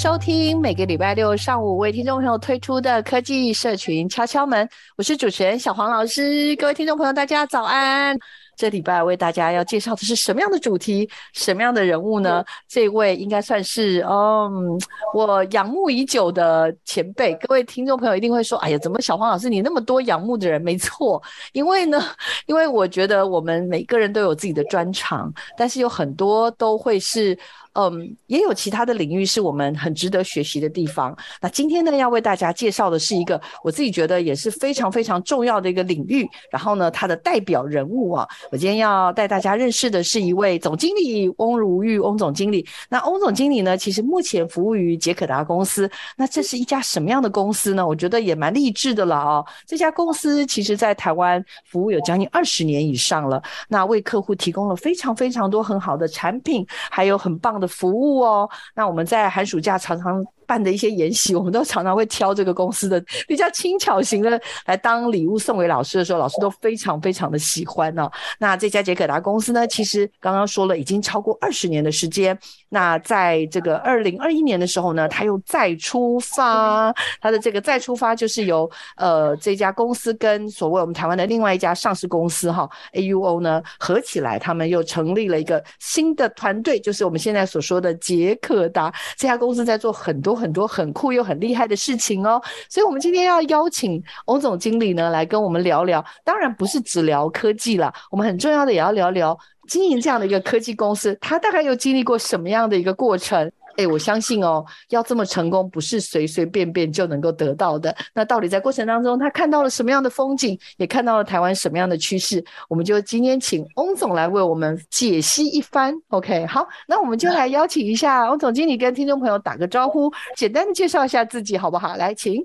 [0.00, 6.56] 收听每个礼拜六上午为听众朋友推出的科技社群敲敲门，我是主持人小黄老师。
[6.56, 8.16] 各位听众朋友，大家早安。
[8.56, 12.42] 这礼拜为大家要介绍的是什么样的主题，什么样的人物呢？
[12.66, 14.78] 这位应该算是嗯，
[15.14, 17.34] 我仰慕已久的前辈。
[17.34, 22.02] 各位听众朋友一定会说：“哎呀，怎么小黄老师你那么多仰慕的人？”没错，因为呢，
[22.46, 27.38] 因为我觉得我们每个人都有自己的专长，但是有很多都会是。
[27.74, 31.16] 嗯，也有其他的领域是我们很值得学习的地方。
[31.40, 36.28] 那今天呢，要为大家介绍的是一个我自己觉得也是非常非常重要的一个领域。
[36.50, 42.66] 然后呢，它的代表人物啊，我今天要带大家认识的是一位总经理翁如玉，翁总经理。
[42.88, 45.88] 那翁总经理呢，其实目前服务于杰可达公司。
[46.16, 47.86] 那这是一家什么样的公司呢？
[47.86, 49.44] 我觉得也蛮励志的了啊。
[49.66, 68.10] 这家公司其实在台湾服务有将近二十年以上了，那为客户提供了非常非常多很好的产品，还有很棒的服务哦，那我们在寒暑假常常办的一些研习，我们都常常会挑这个公司的比较轻巧型的来当礼物送给老师的时候，老师都非常非常的喜欢哦。
[68.38, 72.38] 那这家杰可达公司呢，其实刚刚说了已经超过二十年的时间。
[72.70, 88.90] 那在这个二零二一年的时候呢，他又再出发，他的这个再出发就是由呃这家公司跟所谓我们台湾的另外一家上市公司哈 AUO 呢合起来，他们又成立了一个新的团队，就是我们现在所说的杰可达。
[89.18, 90.30] 这家公司在做很多。
[90.40, 96.02] 很多很酷又很厉害的事情哦，所以，我们今天要邀请翁总经理呢来跟我们聊聊。
[96.24, 99.36] 当然不是只聊科技了，我们很重要的也要聊聊
[99.70, 103.48] 经营这样的一个科技公司，他大概又经历过什么样的一个过程？
[103.76, 107.96] 哎，我相信哦，要这么成功，不是随随便便就能够得到的。
[108.12, 112.44] 那到底在过程当中，他看到了什么样的风景，也看到了台湾什么样的趋势？
[112.68, 115.94] 我们就今天请翁总来为我们解析一番。
[116.08, 121.94] OK，好，那我们就来邀请一下翁总经理跟听众朋友打个招呼，简单的介绍一下自己，好不好？
[121.94, 122.44] 来，请。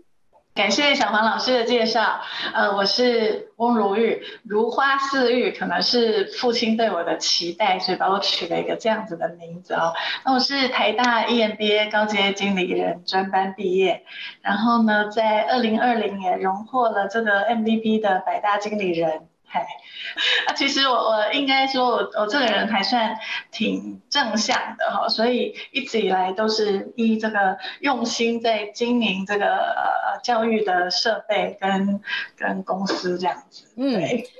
[0.56, 2.22] 感谢小黄老师的介绍。
[2.54, 9.94] 呃，我是翁如玉，如花似玉，可能是父亲对我的期待，所以把我取了一个这样子的名字哦。
[10.24, 14.06] 那我是台大 EMBA 高阶经理人专班毕业，
[14.42, 19.28] 然后呢，在二零二零年荣获了这个 MVP 的百大经理人。
[19.56, 19.62] 嗨，
[20.48, 23.18] 啊，其实我我应该说我我这个人还算
[23.52, 32.02] 挺正向的哈，所以一直以来都是依这个用心在经营这个呃教育的设备跟
[32.36, 33.64] 跟公司这样子。
[33.78, 33.94] 嗯，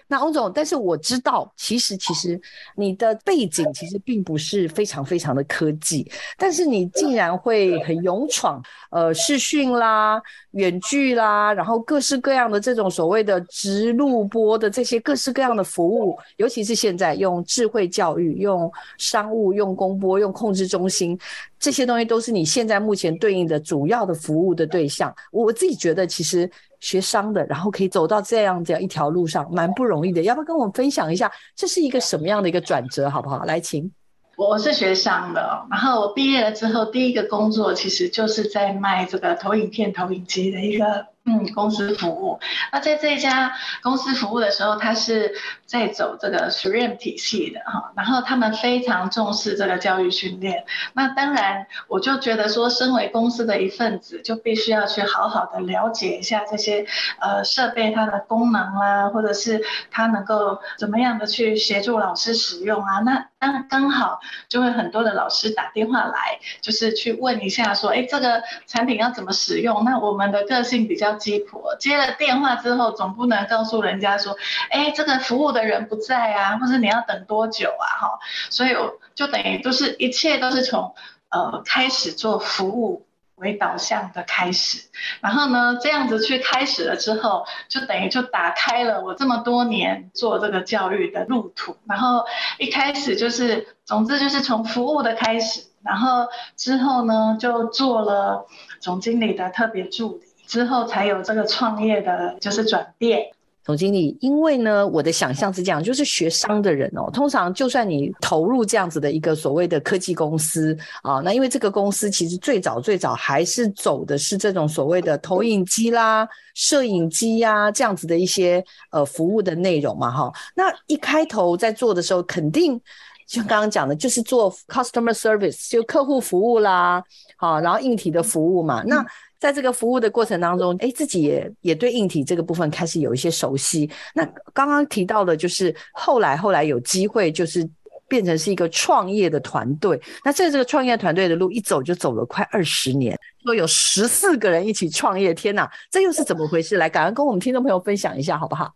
[0.08, 2.40] 那翁总，但是我知道，其实其实
[2.76, 8.62] 你的背景其实并不是非常非常的科技，但是你竟然会很勇闯，
[8.92, 10.22] 呃，视讯啦、
[10.52, 21.18] 远距啦，然后各式各样的这种所谓的直录播的这些各式各样的服务，尤其是现在用智慧教育、用商务、用公播、用控制中心
[21.60, 25.12] 这些东西，都是你现在目前对应的主要的服务的对象。
[25.32, 26.48] 我自己觉得，其实。
[26.86, 30.22] 学商的，然后可以走到这样这样一条路上，蛮不容易的。
[30.22, 33.44] 要不要跟我们分享一下，这是一个什么样的一个转折，好不好？
[33.46, 33.92] 来，请。
[34.38, 41.08] 我是学商的，然后我毕业了之后，第一个工作其实就是在卖这个投影片、投影机的一个。
[41.28, 42.40] 嗯，公司服务。
[42.72, 43.52] 那在这家
[43.82, 45.34] 公司服务的时候，他是
[45.66, 50.66] 在走这个 3M 体系的哈，然后他们非常重视这个教育训练。
[50.94, 56.86] 那当然，我就觉得说，身为公司的一份子，就必须要去好好的了解一下这些
[57.20, 63.00] 呃设备它的功能啦，或者是它能够怎么样的去协助老师使用啊。
[63.00, 69.84] 那当刚好就会很多的老师打电话来，就是去问一下说，哎，这个产品要怎么使用？
[69.84, 71.15] 那我们的个性比较。
[71.16, 74.38] 鸡婆接了电话之后，总不能告诉人家说，
[74.70, 77.86] 哎，这个服务的人不在啊，或者你要等多久啊？
[78.00, 78.20] 哈，
[78.50, 78.76] 所以
[79.16, 80.94] 就等于都是一切都是从
[81.30, 84.88] 呃开始做服务为导向的开始，
[85.20, 91.76] 然后呢，这样子去开始了之后，就等于就打开了我这么多年做这个教育的路途。
[91.86, 92.26] 然后
[92.60, 98.48] 一开始就是，总之就是从服务的开始，然后之后呢就做了
[98.80, 103.26] 总经理的特别助理，之后才有这个创业的就是转变。
[103.64, 122.80] 总经理，因为呢，我的想象是这样，就是学商的人哦，通常就算你投入这样子的一个所谓的科技公司啊，那因为这个公司其实最早最早还是走的是这种所谓的投影机啦、摄影机呀、啊、这样子的一些呃服务的内容嘛，哈，那一开头在做的时候，肯定
[123.26, 127.04] 就刚刚讲的，就是做 customer service，就客户服务啦，
[127.36, 129.04] 好，然后硬体的服务嘛，那。
[129.40, 133.90] 在这个服务的过程当中，哎，自己也也对硬体这个部分开始有一些熟悉。
[134.14, 137.68] 那刚刚提到的，就是后来后来有机会，就是
[138.08, 140.00] 变成是一个创业的团队。
[140.24, 146.78] 那在这个创业团队的路一走就走了快二十年，说有十四个人一起创业，天哪，这又是怎么回事？
[146.78, 148.74] 来，赶快跟我们听众朋友分享一下，好不好？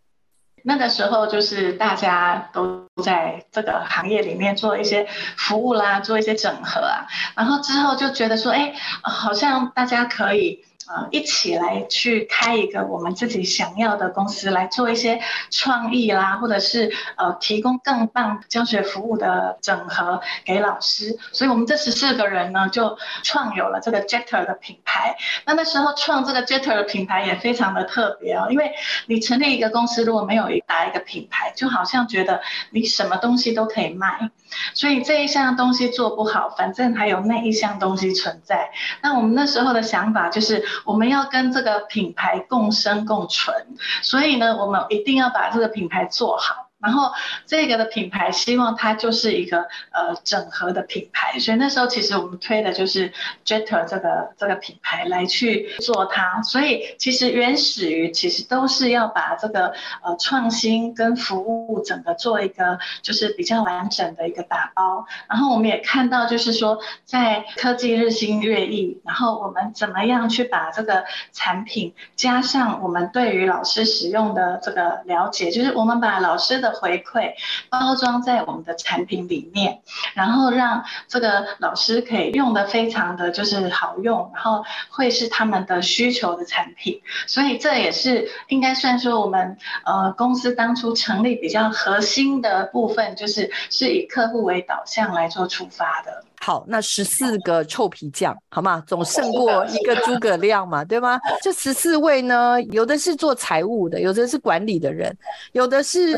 [0.62, 10.64] 那个时候就是大家都在这个行业里面做一些服务啦，做一些整合啊，然后之后就觉得说，哎，好像大家可以。
[10.92, 21.16] 呃，一起来去开一个我们自己想要的公司，来做一些创意啦，或者是呃提供更棒教学服务的整合给老师。
[21.32, 25.16] 所以，我们这十四个人呢，就创有了这个 Jetter 的品牌。
[25.46, 28.72] 那那时候创这个 Jetter 的品牌也非常的特别哦，因为
[29.06, 32.40] 你成立一个公司，如果没有打一个品牌，就好像觉得
[32.70, 34.30] 你什么东西都可以卖。
[34.74, 38.70] 所以这一项东西做不好，反正还有那一项东西存在。
[39.02, 40.64] 那我们那时候的想法就是。
[40.86, 43.54] 我们要跟这个品牌共生共存，
[44.02, 46.69] 所以呢，我们一定要把这个品牌做好。
[46.80, 47.12] 然后
[47.46, 53.12] 这个的品牌，希望它就是一个呃整合的品牌，所以那时候其实我们推的就是
[53.44, 56.42] Jetter 这个这个品牌来去做它。
[56.42, 65.06] 所以其实原始于其实都是要把这个呃创新跟服务整个做一个就是比较完整的一个打包。
[65.28, 77.32] 然后我们也看到就是说，在科技日新月异，然后我们怎么样去把这个产品加上我们对于老师使用的这个了解，就是我们把老师的回馈
[77.68, 79.80] 包装在我们的产品里面，
[80.14, 96.24] 然后让这个老师可以用得非常的就是好用，然后会是他们的需求的产品，所以这也是应该算说我们呃公司当初成立比较核心的部分，就是是以客户为导向来做出发的。
[96.42, 98.82] 好，那十四个臭皮匠，好吗？
[98.86, 101.20] 总胜过一个诸葛亮嘛，对吗？
[101.42, 105.14] 这十四位呢，有的是做财务的，有的是管理的人，
[105.52, 106.16] 有的是。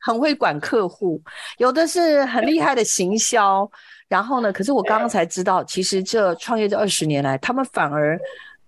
[0.00, 1.20] 很会管客户，
[1.58, 3.68] 有的是很厉害的行销，
[4.08, 8.18] 然后呢，可是我刚刚才知道，其实这创业这二十年来，他们反而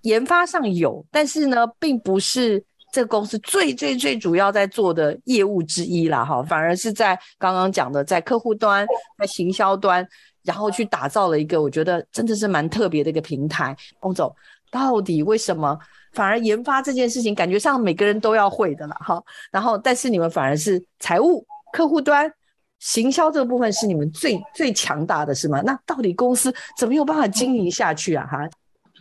[0.03, 2.63] 研发上有，但是呢，并不是
[2.93, 8.87] 这个公司最最最主要在做的业务之一啦，哈，反而是在刚刚讲的，在客户端、
[9.19, 10.07] 在行销端，
[10.43, 13.77] 然后去打造了一个我觉得真的是蛮特别的一个平台。
[14.01, 14.35] 翁总，
[14.71, 15.79] 到底为什么？
[16.13, 19.23] 反而研发这件事情，感觉上每个人都要会的了哈。
[19.51, 22.33] 然后，但是你们反而是财务、客户端、
[22.79, 25.63] 行销这个部分是你们最最强大的，是吗？
[25.65, 28.27] 那到底公司怎么有办法经营下去啊？
[28.31, 28.39] 哈，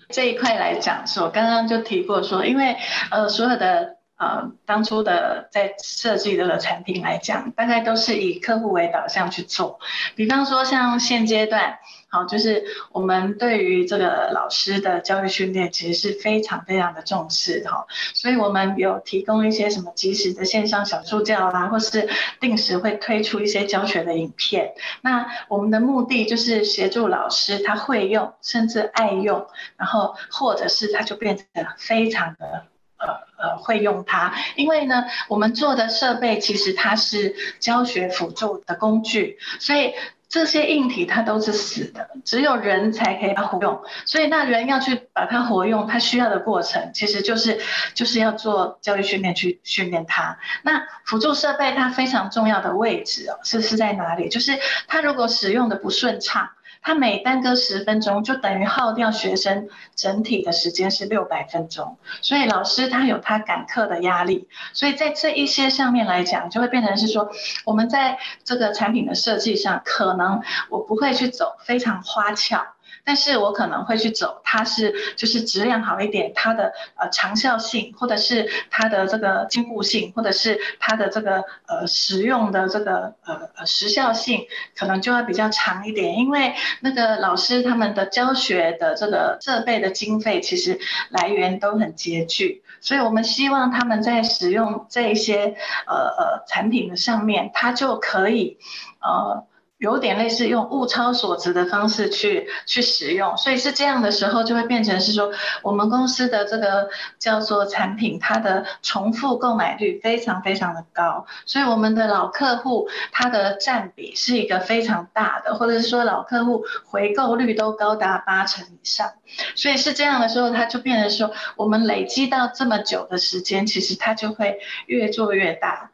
[0.10, 2.76] 这一块来讲，说刚刚就提过说，因为
[3.10, 9.80] 呃，所有的呃当初的在设计的产品来讲，大概都是以客户为导向去做。
[10.16, 11.80] 比方说，像现阶段。
[12.12, 17.86] 好，就是我们对于这个老师的教育训练，其实是非常非常的重视哈，
[18.16, 24.74] 所以我们有提供一些什么及时的线上小助教啦，或是定时会推出一些教学的影片。
[25.02, 29.46] 那我们的目的就是协助老师他会用，甚至爱用，
[29.78, 32.66] 然后或者是他就变得非常的
[32.98, 39.94] 呃呃会用它，因为呢，我们做的设备其实它是教学辅助的工具，所以。
[40.30, 47.60] 这些硬体它都是死的，只有人才可以把它活用，所以那人要去把它活用，它需要的过程其实就是
[47.96, 50.38] 就是要做教育训练去训练它。
[50.62, 54.30] 那辅助设备它非常重要的位置哦，是是在哪里？
[54.30, 54.58] 就是
[54.88, 56.50] 它如果使用的不顺畅。
[56.82, 67.30] 他每耽搁十分钟，就等于耗掉学生整体的时间是六百分钟，所以老师他有他赶课的压力，所以在这一些上面来讲，就会变成是说，
[67.66, 72.74] 我们在这个产品的设计上，可能我不会去走非常花俏。
[73.04, 90.80] 但是我可能会去走，它是就是质量好一点，它的呃长效性，或者是它的这个坚固性，或者是它的这个呃实用的这个呃呃时效性，可能就会比较长一点，因为那个老师他们的教学的这个设备的经费其实
[91.10, 95.56] 来源都很拮据，所以我们希望他们在使用这一些
[95.88, 98.58] 呃呃产品的上面，它就可以
[99.02, 99.46] 呃。
[99.80, 105.32] 有点类似用物超所值的方式去去使用，所以是这样的时候就会变成是说，
[105.64, 119.14] 我们公司的这个叫做产品，它的重复购买率非常非常的高，所以我们的老客户它的占比是一个非常大的，或者是说老客户回购率都高达八成以上，
[119.56, 125.90] 所以是这样的时候，它就变成说，我们累积到这么久的时间，其实它就会越做越大。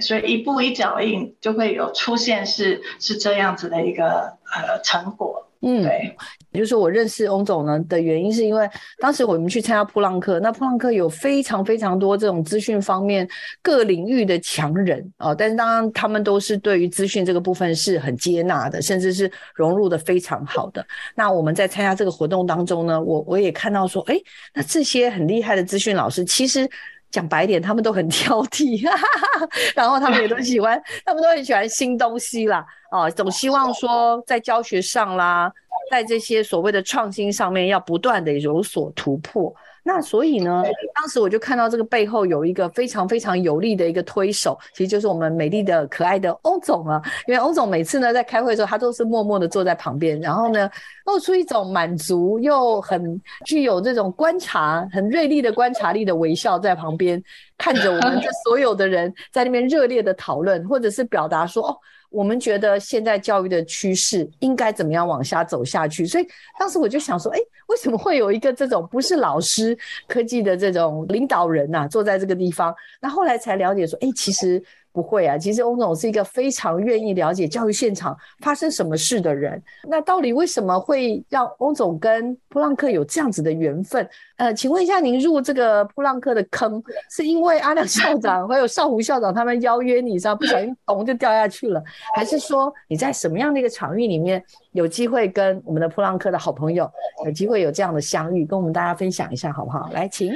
[0.00, 6.14] 所以一步一脚印就会有出现是是这样子的一个呃成果，嗯，对，
[6.52, 13.28] 也就是说我认识翁总呢的原因是因为当时我们去参加普朗克，那普朗克有非常非常多这种资讯方面
[13.62, 20.86] 各领域的强人啊、哦，但是当然他们都是对于资讯这个部分是很接纳的，甚至是融入的非常好的。
[21.14, 24.16] 那我们在参加这个活动当中呢，我我也看到说，哎，
[24.52, 26.68] 那这些很厉害的资讯老师其实。
[27.14, 35.48] 讲白点，他们都很挑剔，哈哈哈，然后他们也都喜欢，他们都很喜欢新东西啦，哦，总希望说在教学上啦，
[35.92, 39.54] 在这些所谓的创新上面要不断的有所突破。
[39.86, 40.62] 那所以呢，
[40.94, 47.02] 当时我就看到这个背后有一个非常非常有力的一个推手，其实就是我们美丽的可爱的欧总啊。
[47.26, 50.70] 因为欧总每次呢在开会的时候，他都是默默的坐在旁边，然后呢
[51.04, 57.22] 露出一种满足又很具有这种观察、很锐利的观察力的微笑，在旁边
[57.58, 61.76] 看着我们这所有的人在那边热烈的讨论，或者是表达说哦。
[62.14, 66.06] 我们觉得现在教育的趋势应该怎么样往下走下去？
[66.06, 66.26] 所以
[66.58, 72.74] 当时我就想说，哎，为什么会有一个这种不是老师科技的这种领导人呐、坐在这个地方？
[73.00, 74.62] 那后来才了解说，哎，其实。
[74.94, 79.60] 不会啊，其实翁总是一个非常愿意了解教育现场发生什么事的人。
[79.88, 84.08] 那到底为什么会让翁总跟普朗克有这样子的缘分？
[84.36, 91.82] 呃，请问一下，您入这个普朗克的坑，是因为阿亮校长还有少湖校长他们邀约你，上不小心咚就掉下去了，
[92.14, 96.88] 还是说你在什么样的一个场域里面有机会跟我们的普朗克的好朋友
[97.24, 99.90] 有机会有这样的相遇，跟我们大家分享一下好不好？
[99.92, 100.32] 来，请。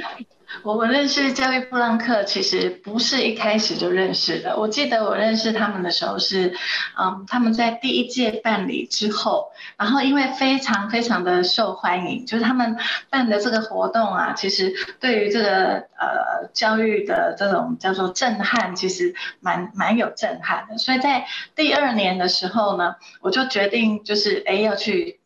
[0.63, 4.57] 我我认识教育布朗克，其实不是一开始就认识的。
[4.57, 6.53] 我记得我认识他们的时候是，
[6.97, 12.77] 嗯，他们在第一届办理之后，然后因为非常非常的受欢迎，就是他们
[13.09, 20.77] 办的这个活动啊，其实对于这个呃教育的这种叫做震撼，其实蛮蛮有震撼的。
[20.77, 21.25] 所以在
[21.55, 25.18] 第二年的时候呢，我就决定就是哎要去。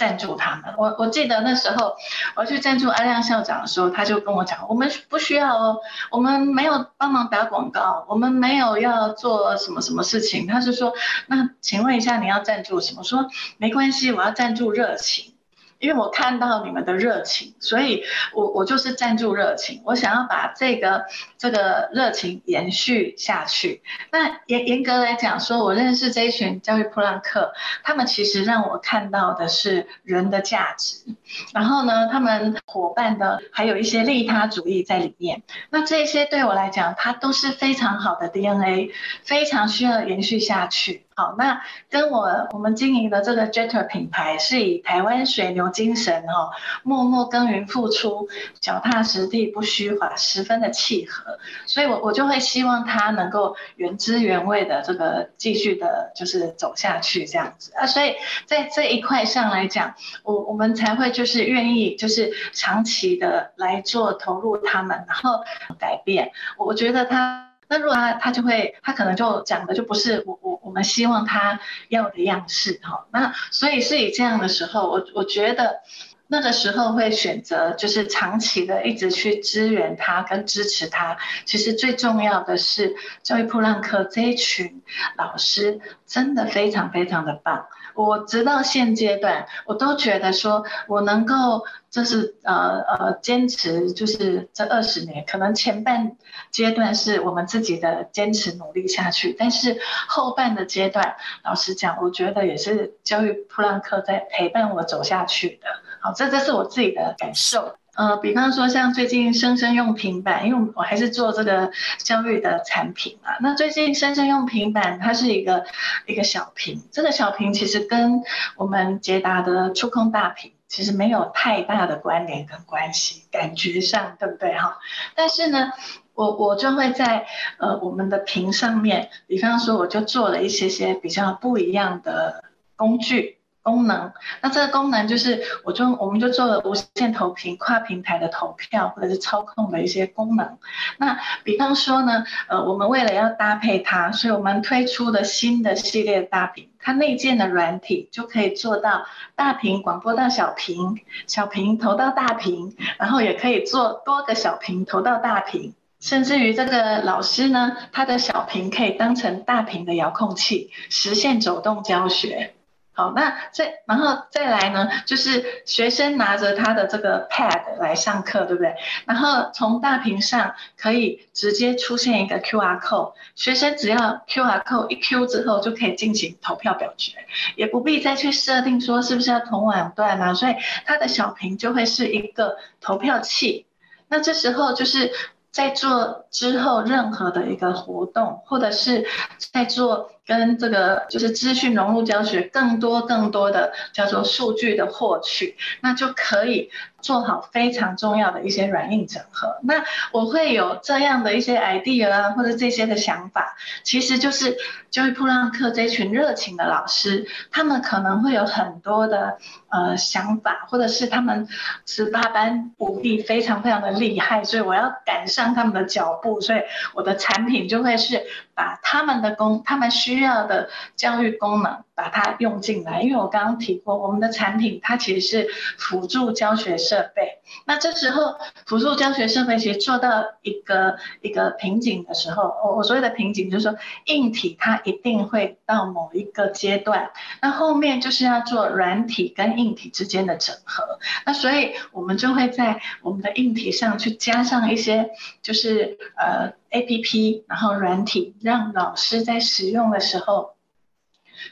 [0.00, 1.94] 赞助他们，我我记得那时候
[2.34, 5.78] 我去赞助阿亮校长的时候，他就跟我讲，我们不需要哦，
[6.10, 10.46] 我们没有帮忙打广告，我们没有要做什么什么事情。
[10.46, 10.94] 他是说，
[11.26, 13.00] 那请问一下你要赞助什么？
[13.00, 13.26] 我说
[13.58, 15.34] 没关系，我要赞助热情。
[15.80, 21.06] 因为我看到你们的热情，所以我我就是赞助热情，我想要把这个
[21.38, 23.82] 这个热情延续下去。
[24.12, 31.16] 那严严格来讲说，我认识这一群教育噗浪客，他们其实让我看到的是人的价值，
[31.54, 35.42] 然后呢，他们伙伴的还有一些利他主义在里面。
[35.70, 38.92] 那这些对我来讲，它都是非常好的 DNA，
[39.24, 41.06] 非常需要延续下去。
[41.16, 46.50] 好，那跟我我们经营的这个 Jetter 品牌是以台湾水牛精神哦，
[46.82, 58.14] 默默耕耘付出，脚踏实地不虚华，十分的契合，所以我我就会希望它能够原汁原味的这个继续的，就是走下去这样子啊，所以
[58.46, 65.42] 在这一块上来讲，我我们才会就是愿意就是长期的来做投入他们，然后
[65.78, 67.49] 改变，我觉得他。
[67.70, 73.06] 那如果他他就会，他可能就讲的就不是我我我们希望他要的样式哈。
[73.12, 75.80] 那所以是以这样的时候，我我觉得
[76.26, 81.16] 那个时候会选择就是长期的一直去支援他跟支持他。
[81.44, 84.82] 其实最重要的是教育噗浪客这一群
[85.16, 87.66] 老师真的非常非常的棒。
[88.06, 91.64] 我直到现阶段，我都觉得说我能够。
[91.90, 96.16] 就是呃呃坚持，就是这二十年，可能前半
[96.52, 99.76] 阶段是我们自己的坚持努力下去，但是
[100.06, 105.66] 后半的阶段，老实讲，我觉得也是教育普朗克在陪伴我走下去的。
[106.00, 107.74] 好，这这是我自己的感受。
[108.00, 113.32] 呃，比方说像最近生生用平板，因为我还是做这个教育的产品嘛。
[113.42, 115.66] 那最近生生用平板，它是一个
[116.06, 118.22] 一个小屏，这个小屏其实跟
[118.56, 124.78] 我们捷达的触控大屏其实没有太大的关联跟关系，感觉上对不对哈？
[125.14, 125.70] 但是呢，
[126.14, 127.26] 我我就会在
[127.58, 132.44] 呃我们的屏上面，比方说我就做了一些些比较不一样的
[132.76, 133.39] 工具。
[133.62, 140.58] 功能，那这个功能就是，我就我们就做了无线投屏、跨平台的投票或者是操控的一些功能。
[140.96, 149.04] 那比方说呢，呃，我们为了要搭配它，所以我们推出的新的系列大屏，它内建的软体就可以做到
[149.36, 162.54] 大屏广播到小屏，小屏投到大屏，然后也可以做多个小屏投到大屏，甚至于这个老师呢，他的小屏可以当成大屏的遥控器，实现走动教学。
[162.92, 168.74] 好，那再然后再来呢，就是学生拿着他的这个 pad 来上课，对不对？
[169.06, 173.96] 然后从大屏上可以直接出现一个 QR code，学生只要
[174.28, 177.12] QR code 一 Q 之后就可以进行投票表决，
[177.56, 183.66] 也不必再去设定说是不是要同网段啊，所以他的小屏就会是一个投票器。
[184.08, 185.12] 那这时候就是。
[185.52, 189.04] 在做之后任何的一个活动，或者是
[189.52, 196.70] 在做跟这个就是资讯融入教学更多更多的叫做数据的获取，那就可以。
[197.02, 199.56] 做好非常重要的一些软硬整合。
[199.62, 199.82] 那
[200.12, 204.58] 我会有这样的一些 idea 啊，或者这些的想法，其实就是
[204.90, 209.38] 教育噗浪客这群热情的老师，他们可能会有很多的
[209.70, 211.48] 呃想法，或者是他们
[211.86, 216.60] 十八般武艺非常非常的厉害，所以我要赶上他们的脚步，所以
[216.92, 218.22] 我的产品就会是
[218.60, 221.82] 把他们的功，他们需要的教育功能。
[222.00, 227.40] 把它用进来，因为我刚刚提过，我们的产品它其实是辅助教学设备。
[227.66, 237.10] 那这时候辅助教学设备其实做到一个一个瓶颈的时候，我我所谓的瓶颈就是说，硬体它一定会到某一个阶段，
[237.42, 240.98] 那后面就是要做软体跟硬体之间的整合。
[241.26, 245.10] 那所以我们就会在我们的硬体上去加上一些，
[245.42, 250.54] 就是呃 APP，然后软体，让老师在使用的时候。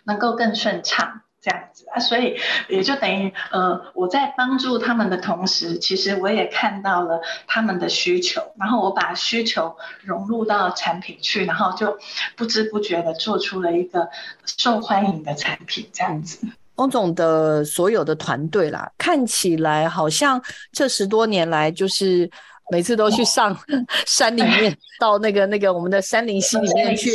[0.04, 2.36] 能够更顺畅这样子啊，所以
[2.68, 11.98] 也就等于呃，我在帮助他们的同时，其实我也看到了他们的需求，然后我把需求融入到产品去，然后就
[12.36, 14.10] 不知不觉的做出了一个
[14.44, 16.46] 受欢迎的产品这样子。
[16.74, 22.30] 翁总的所有的团队啦，看起来好像这十多年来就是。
[22.70, 23.56] 每次都去上
[24.06, 27.10] 山里面，到那个那个我们的山林溪里面去，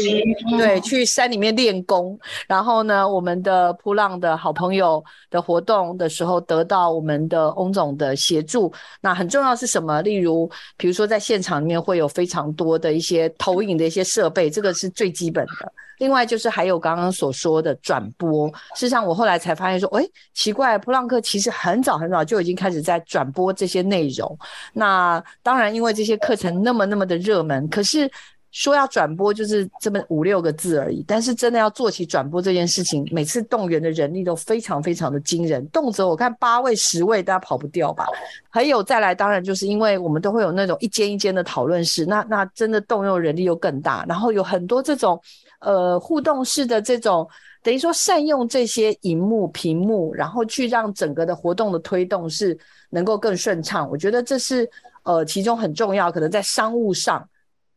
[0.58, 2.18] 对，去山里面练功。
[2.48, 8.74] 然后呢，我们的扑浪的好朋友的活动的时候，得到我们的翁总的协助。
[9.02, 10.02] 那很重要是什么？
[10.02, 15.74] 例如，比如说在现场里面会有非常多的一些投影的一些设备，这个是最基本的。
[16.04, 24.38] 另外就是还有刚刚所说的转播，事实上我后来才发现说，哎，奇怪，普朗克其实很早很早就已经开始在转播这些内容。
[24.74, 28.12] 那当然，因为这些课程那么那么的热门，可是
[28.52, 31.06] 说要转播就是这么五六个字而已。
[31.08, 38.06] 但是真的要做起转播这件事情，每次动员的人力都非常非常的惊人，动辄我看八位十位，大家跑不掉吧？
[38.50, 45.18] 还有再来，当然就是因为我们都会有那种一间一间的讨论室，那那真的动用人力又更大，然后有很多这种。
[45.64, 47.26] 呃，互动式的这种，
[47.62, 52.58] 等于说善用这些荧幕、屏幕，然后去让整个的活动的推动是
[52.90, 53.90] 能够更顺畅。
[53.90, 54.70] 我觉得这是
[55.04, 57.26] 呃其中很重要，可能在商务上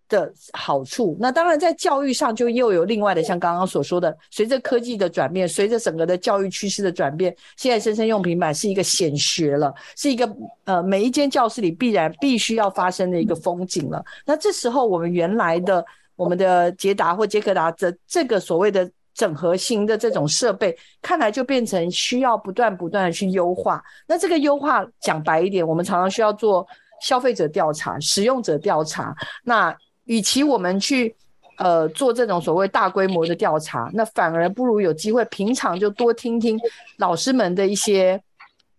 [0.08, 1.16] 的好处。
[1.20, 10.28] 那当然在教育上就又有另外的，像刚刚所说的，随着科技的转变，随着整个的教育趋势的转变，现在生生用平板是一个显学了，是一个
[10.64, 14.04] 呃每一间教室里必然必须要发生的一个风景了。
[14.24, 15.84] 那这时候我们原来的。
[16.16, 23.82] 我们的捷达或捷可达的这个所谓的整合型的这种设备，看来就变成需要不断不断的去优化。
[24.06, 26.66] 那这个优化讲白一点，我们常常需要做
[27.00, 29.14] 消费者调查、使用者调查。
[29.44, 31.14] 那与其我们去
[31.58, 36.58] 呃做这种所谓大规模的调查，那反而不如有机会平常就多听听
[36.96, 38.20] 老师们的一些。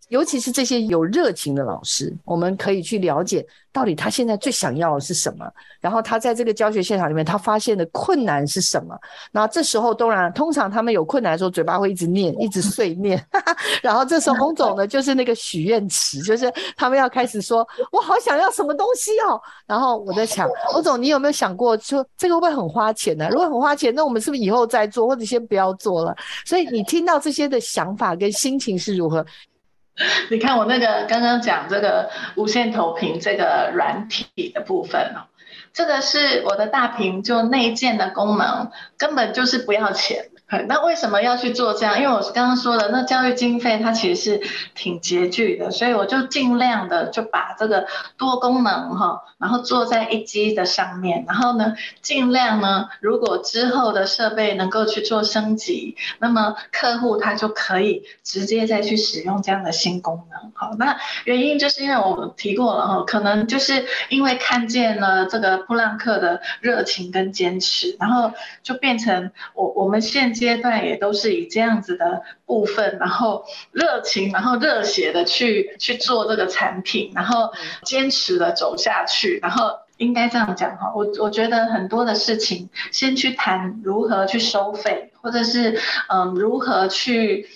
[0.09, 5.45] 尤其是这些有热情的老师，我们可以去了解到底他现在最想要的是什么，
[5.81, 8.97] 然后他在这个教学现场里面他发现的困难是什么。
[9.31, 13.21] 那这时候当然，通常他们有困难的时候，嘴巴会一直念， 一直碎念。
[13.83, 19.39] 然后这时候洪总呢，就是那个许愿池，就是他们要开始说：“我好想要什么东西哦。
[19.67, 23.27] ”然后我在想，洪总，你有没有想过说这个会不会很花钱呢？
[23.29, 26.15] 如果很花钱，那我们是不是以后再做，或者先不要做了？
[26.45, 29.25] 所以你听到这些的想法跟心情是如何？
[30.29, 35.25] 你看我那个刚刚讲这个无线投屏这个软体的部分哦，
[35.73, 40.29] 这个是我的大屏就内建的功能，根本就是不要钱。
[40.67, 41.99] 那为什么要去做这样？
[41.99, 44.41] 因为我是刚刚说的，那教育经费它其实是
[44.75, 47.85] 挺拮据的，所以我就尽量的就把这个
[48.17, 60.51] 多功能哈，然后做在一机的上面，然后呢，尽量呢，如果之后的设备能够去做升级，那么客户他就可以直接再去使用这样的新功能。
[60.53, 68.31] 好，那原因就是因为我提过了哈，可能就是因为看见了这个普浪克的热情跟坚持，然后
[68.63, 77.51] 就变成我我们现阶段也都是以这样子的部分，然后热情，然后热血的去去做这个产品，然后
[77.83, 87.47] 坚持的走下去，然后应该这样讲哈，我我觉得很多的事情，先去谈如何去收费，或者是嗯如何去。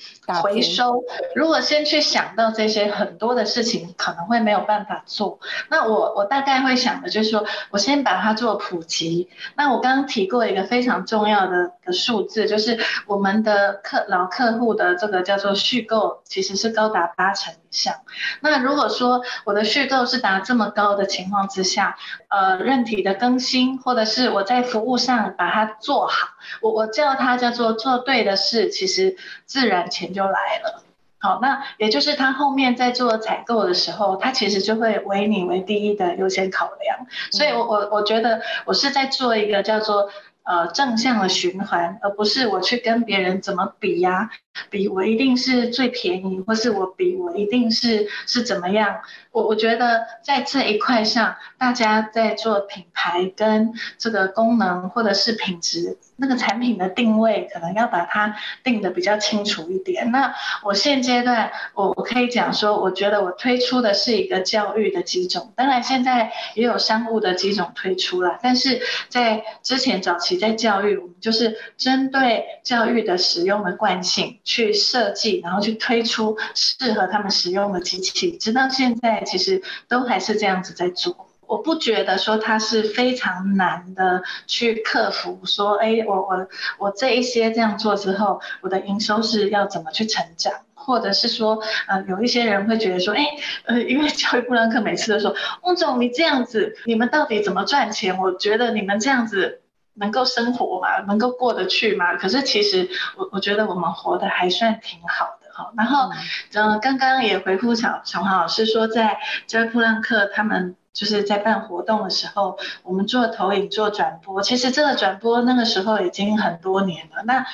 [0.41, 1.03] 回收，
[1.35, 5.39] 如果先去想到这些很多的事情，可能会没有办法做。
[5.69, 9.29] 那我我大概会想的就是说，我先把它做普及。
[9.55, 17.95] 那我刚刚提过一个非常重要的的数字，就是我们的客老客户的这个叫做续购，其实是高达八成以上。
[18.41, 26.27] 那如果说我的续购是达这么高的情况之下，呃，韧体的更新，或者是我在服务上把它做好，
[26.61, 30.83] 我我叫它叫做做对的事，其实自然钱就来了。
[31.17, 37.05] 好，那也就是他后面在做采购的时候，他其实就会为你为第一的优先考量。
[37.31, 40.09] 所以我我我觉得我是在做一个叫做
[40.43, 44.29] 呃正向的循环，而不是我去跟别人怎么比呀、啊。
[44.69, 49.01] 比我一定是最便宜，或是我比我一定是是怎么样？
[49.31, 60.11] 我我觉得在这一块上，大家在做品牌跟这个功能或者是品质那个产品的定位，可能要把它定得比较清楚一点。
[60.11, 60.33] 那
[60.63, 74.39] 我现阶段我我可以讲说，我觉得我推出的是一个教育的几种，当然现在也有商务的几种推出了，但是在之前早期在教育，我们就是针对教育的使用的惯性。
[74.43, 81.27] 去设计，然后去推出适合他们使用的机器，直到现在其实都还是这样子在做。
[81.47, 93.25] 我不觉得说它是非常难的去克服，说，哎，我我我这一些这样做之后，我的营收是要怎么去成长，或者是说，呃，有一些人会觉得说，哎，
[93.65, 98.17] 呃，因为教育布兰克每次都说，翁总你这样子，你们到底怎么赚钱？
[98.17, 99.61] 我觉得你们这样子。
[99.93, 100.99] 能够生活嘛？
[101.07, 102.15] 能够过得去嘛？
[102.15, 105.71] 可是其实我我觉得我们活得还算挺好的哈。
[105.75, 106.09] 然后，
[106.53, 117.23] 嗯，刚刚也回复小小黄老师说，在这位富兰克他们就是在办活动的时候，我们做投影做转播，其实这个转播那个时候已经很多年了。
[117.23, 117.45] 那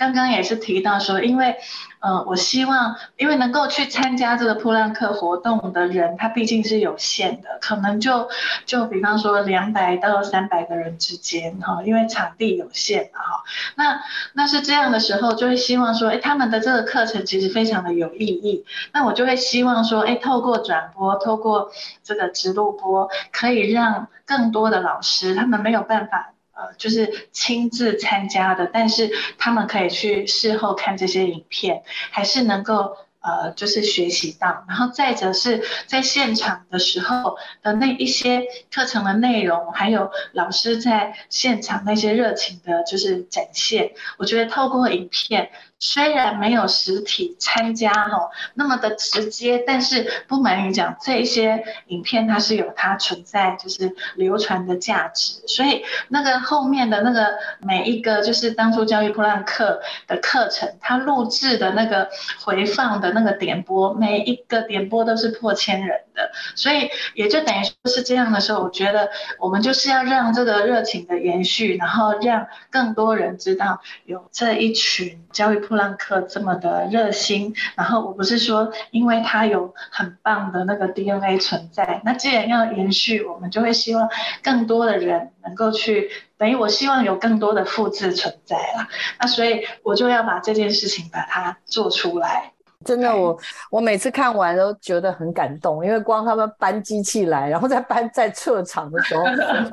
[0.00, 1.54] 刚刚也是提到说，因为。
[2.02, 8.26] 嗯，我希望，因为能够去参加这个破浪客活动的人，他毕竟是有限的，可能就
[8.64, 13.44] 就比方说两百到三百个人之间哈，因为场地有限哈。
[13.76, 14.00] 那
[14.32, 18.64] 那是这样的时候，就会希望说，哎，他们的这个课程其实非常的有意义。
[18.94, 21.70] 那我就会希望说，哎，透过转播，透过
[22.02, 26.32] 这个直录播，可以让更多的老师，他们没有办法。
[26.60, 34.64] 呃，就是亲自参加的，但是他们可以去事后看这些影片，还是能够呃，就是学习到。
[34.68, 43.92] 然后再者是在现场的时候的那一些课程的内容，还有老师在现场那些热情的，就是展现。
[44.18, 45.50] 我觉得透过影片。
[45.80, 62.10] 虽然没有实体参加哈那么的直接，但是不瞒你讲，这些影片它是有它存在就是流传的价值，所以那个后面的那个每一个就是当初教育破浪课的课程，它录制的那个
[62.44, 75.69] 回放的那个点播，每一个点播都是破千人的，所以也就等于说是这样的时候，我觉得我们就是要让这个热情的延续，然后让更多人知道有这一群教育。
[75.70, 84.08] 布朗克这么的热心，然后我不是说，因为他有很棒的那个 DNA 存在，那既然要延续，我们就会希望
[84.42, 88.88] 更多的人能够去，等于我希望有更多的复制存在啦，
[89.20, 92.50] 那所以我就要把这件事情把它做出来。
[92.82, 93.38] 真的，我
[93.70, 99.22] 我每次看完都觉得很感动，因为光他们搬机器来，然后再搬在撤场的时候，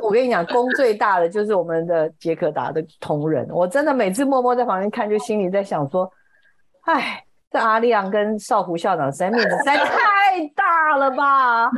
[0.01, 3.47] 我跟你讲，功最大的就是我们的杰克达的同仁。
[3.49, 6.11] 我真的每次默默在旁边看，就心里在想说，
[6.81, 11.63] 哎，这阿亮跟少胡校长实在面子实在太大了吧？
[11.63, 11.71] 啊，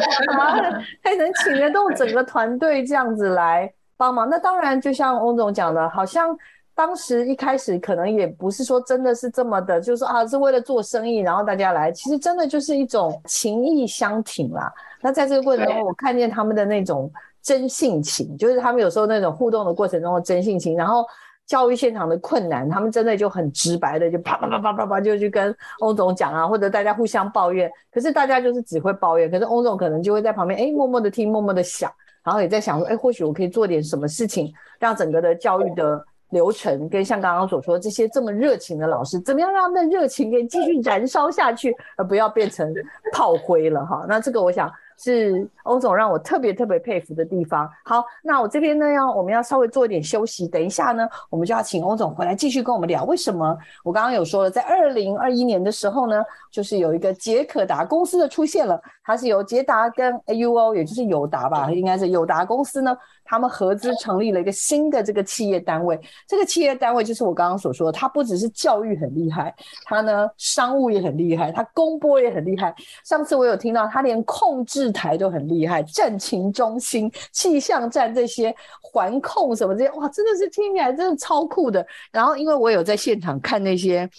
[1.03, 4.27] 还能请得动整个团队这样子来帮忙？
[4.27, 6.35] 那当然，就像翁总讲的，好像。
[6.79, 14.71] 当时一开始可能也不是说真的是这么的，就是说啊是为了做生意，然后大家来，其实真的就是一种情谊相挺啦。
[15.01, 17.11] 那在这个过程中，我看见他们的那种
[17.41, 21.05] 真性情，就是他们有时候那种互动的过程中的真性情，然后
[21.45, 31.91] 教育现场的困难，他们真的就很直白的就啪啪啪啪啪啪就去跟翁总讲啊，或者大家互相抱怨，可是大家就是只会抱怨，可是翁总可能就会在旁边哎默默的听，默默的想，
[32.23, 36.05] 然后也在想说，哎或许我可以做点什么事情，让整个的教育的。
[36.29, 42.73] 流程跟像刚刚所说的这些这么热情的老师，怎么样让那热情给继续燃烧下去，而不要变成
[43.13, 44.05] 炮灰了哈？
[44.07, 44.71] 那这个我想。
[45.01, 47.65] 是欧总让我特别特别佩服的地方。
[47.85, 53.05] 好，那我这边呢要我们要稍微做一点休息，等一下呢我们就要请欧总回来继续跟我们聊。
[53.05, 62.93] 为什么我刚刚有说了，在二零二一年的时候呢，就是有一个捷可达公司的出现了，它是由捷达跟 AUO，也就是友达吧，应该是友达公司呢，
[63.29, 65.99] 他们合资成立了一个新的这个企业单位。
[66.27, 69.53] 这个企业单位就是我刚刚所说的，它不只是教育很厉害，
[69.85, 72.73] 它呢商务也很厉害，它公播也很厉害。
[73.05, 81.85] 上次我有听到，它连控制台都很厉害，战情中心、气象站这些环控什么这些，哇，真的是听起来真的超酷的。
[82.11, 84.09] 然后，因为我有在现场看那些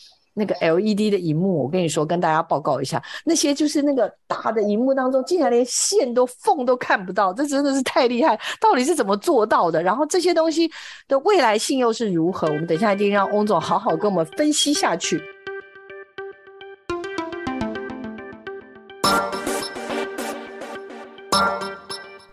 [0.40, 8.40] 那个 LED 的荧幕，我跟你说，跟大家报告一下，那些就是那个大的荧幕当中，竟然连线都缝都看不到，这真的是太厉害！
[8.58, 9.82] 到底是怎么做到的？
[9.82, 10.70] 然后这些东西
[11.06, 12.46] 的未来性又是如何？
[12.46, 15.20] 我们等一下一定让翁总好好跟我们分析下去。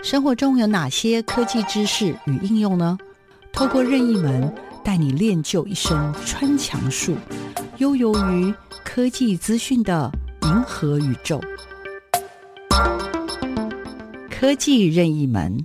[0.01, 2.97] 生活中有哪些科技知识与应用呢？
[3.51, 7.13] 透过任意门带你练就一身穿墙术，
[7.77, 8.51] 悠游于
[8.83, 10.11] 科技资讯的
[10.41, 11.39] 银河宇宙。
[14.31, 15.63] 科技任意门，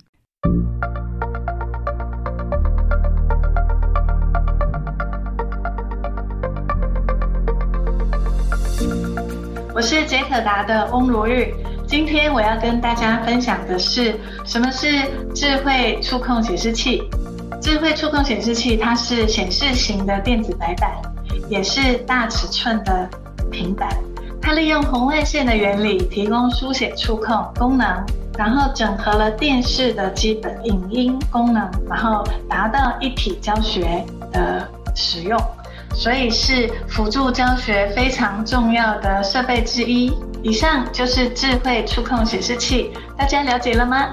[9.75, 11.55] 我是杰可达的翁如玉。
[11.87, 14.87] 今天我要跟大家分享的是，什么是
[15.35, 17.03] 智慧触控显示器？
[17.63, 20.91] 智慧触控显示器，它是显示型的电子白板，
[21.53, 23.07] 也是大尺寸的
[23.51, 23.87] 平板。
[24.41, 27.87] 它利用红外线的原理，提供书写触控功能，
[28.39, 35.39] 然后整合了电视的基本影音功能，然后达到一体教学的使用，
[35.95, 40.11] 所以是辅助教学非常重要的设备之一。
[40.43, 44.09] 以上就是智慧触控显示器，大家了解了吗？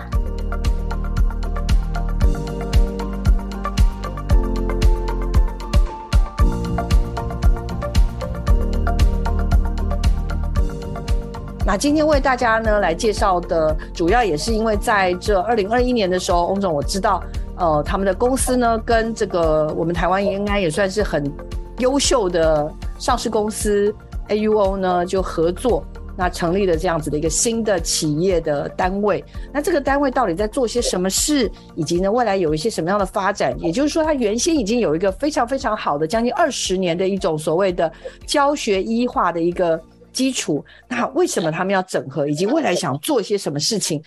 [11.71, 17.23] 那今天为大家呢来介绍的，主要也是因为在这二零二一年的时候，翁总我知道，
[17.57, 21.31] 呃，他们的公司呢跟这个我们台湾应该也算是很
[21.77, 23.93] 优秀的上市公司
[24.29, 25.85] AUO 呢就合作。
[26.17, 33.55] 那成立了这样子的一个新的企业的单位，那这个单位到底在做些什么事，以及呢未来有一些什么样的发展？
[33.59, 37.89] 也就是说，它原先已经有一个非常非常好的将近二十年的一种所谓的
[38.25, 39.79] 教学医化的一个
[40.11, 40.65] 基础。
[40.87, 44.03] 那为什么他们要整合，以及未来想做些什么事情？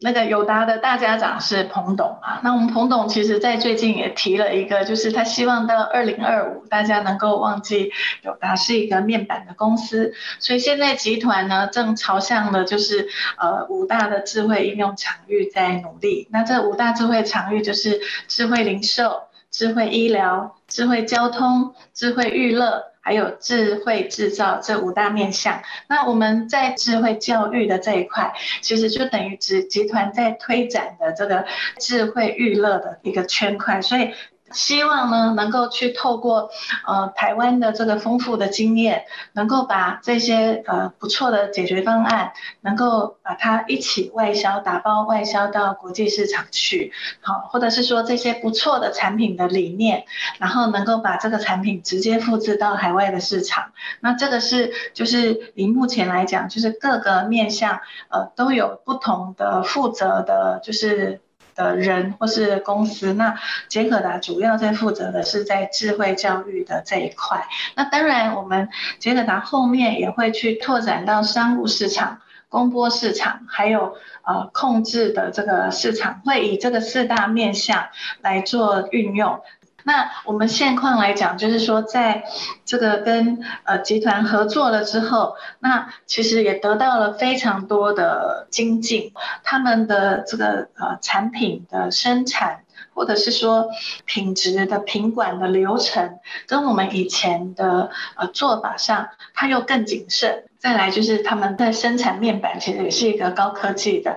[0.00, 7.90] 那个友达的大家长是彭董啊，那我们彭董其实在最近也提了一个，就是他希望到二零二五大家能够忘记
[8.22, 22.84] 友达是一个面板的公司，所以现在集团呢正朝向的就是呃五大的智慧应用场域在努力，那这五大智慧场域就是智慧零售、智慧医疗、智慧交通、智慧娱乐。
[23.06, 31.44] 还有智慧制造这五大面向，那我们在智慧教育的这一块，其实就等于集集团在推展的这个
[31.78, 34.10] 智慧娱乐的一个圈块，所以。
[34.52, 36.50] 希望呢，能够去透过
[36.86, 50.04] 呃台湾的这个丰富的经验，能够把这些呃不错的解决方案，能够把它一起外销，打包外销到国际市场去，好，或者是说这些不错的产品的理念，
[50.38, 53.72] 然后能够把这个产品直接复制到海外的市场。
[54.00, 61.20] 那这个是就是以目前来讲，就是各个面向呃都有不同的负责的，就是。
[61.56, 63.34] 的人或是公司，那
[63.68, 67.46] 杰可达主要在负责的是在智慧教育的这一块。
[67.74, 77.88] 那当然，我们杰可达后面也会去拓展到商务市场、公播市场，还有呃控制的这个市场，会以这个四大面向
[78.20, 79.40] 来做运用。
[79.86, 82.24] 那我们现况来讲，就是说，在
[82.64, 89.12] 这个跟呃集团合作了之后，那其实也得到了非常多的精进，
[89.44, 93.68] 他们的这个呃产品的生产或者是说
[94.04, 96.18] 品质的品管的流程，
[96.48, 100.46] 跟我们以前的呃做法上，它又更谨慎。
[100.58, 104.16] 再来就是他们在生产面板，其实也是一个高科技的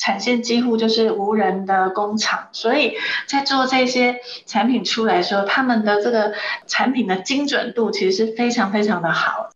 [0.00, 6.32] 产线，几乎就是无人的工厂，所以在做这些产品出来的时候，他们的这个
[6.66, 9.50] 产品的精准度其实是非常非常的好。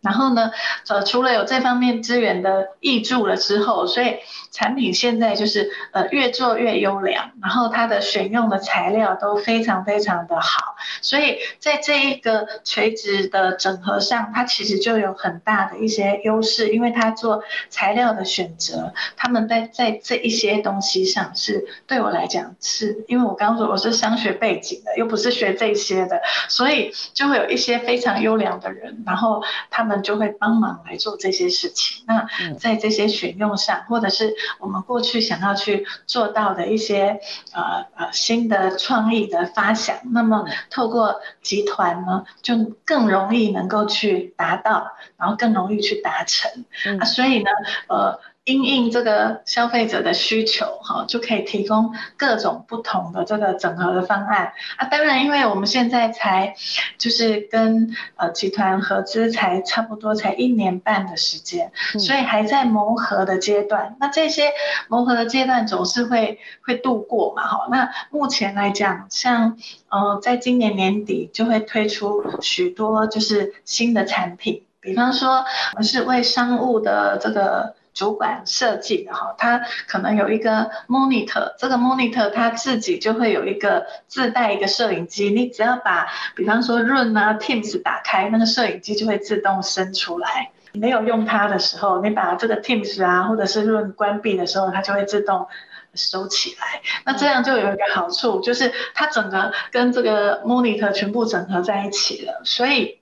[0.00, 0.50] 然后呢，
[0.88, 4.16] 呃，除了有这方面资源的挹注了之后，所以
[4.50, 29.90] 产品现在就是呃越做越优良，然后它的选用的材料都非常非常的好，所以在这一个垂直的整合上，它其实就有很大的一些优势，因为它做材料的选择，他们在在这一些东西上是对我来讲是，因为我刚刚说我是商学背景的，又不是学这些的， 所以就会有一些非常优良的人，然后他们。
[29.90, 32.04] 们就会帮忙来做这些事情。
[32.06, 32.24] 那
[32.60, 37.20] 在这些选用上，或者是我们过去想要去做到的一些
[37.52, 46.64] 呃呃新的创意的发想，那么透过集团呢，就更容易能够去达到，然后更容易去达成。
[46.98, 47.50] 啊，所以呢，
[47.88, 48.20] 呃。
[48.44, 54.86] 因应这个消费者的需求，哈，就可以提供各种不同的这个整合的方案啊。
[54.86, 56.54] 当然，因为我们现在才
[56.96, 63.94] 就是跟呃集团合资，才差不多才一年半的时间，所以还在磨合的阶段。
[64.00, 64.50] 那这些
[64.88, 67.68] 磨合的阶段总是会会度过嘛，哈。
[67.70, 69.58] 那目前来讲，像
[69.90, 77.74] 呃，在今年年底就会推出许多就是新的产品，比方说我们是为商务的这个。
[77.92, 90.50] 主管设计的哈，它可能有一个 monitor，这个 monitor 它自己就会有一个自带一个摄影机，你只要把，比方说 Run 啊 Teams 打开，那个摄影机就会自动伸出来。
[90.72, 95.48] 没有用它的时候，你把这个 Teams 啊或者是 Run 关闭的时候，它就会自动
[95.94, 96.80] 收起来。
[97.04, 102.99] 那这样就有一个好处，就是它整个跟这个 monitor 全部整合在一起了，所以。